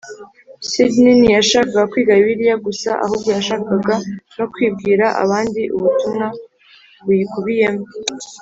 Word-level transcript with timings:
Sydney 0.69 1.15
ntiyashakaga 1.19 1.89
kwiga 1.91 2.13
Bibiliya 2.19 2.55
gusa 2.67 2.89
ahubwo 3.05 3.29
yashakaga 3.37 3.95
no 4.37 4.45
kubwira 4.53 5.05
abandi 5.23 5.61
ubutumwa 5.75 6.27
buyikubiyemo 7.05 7.83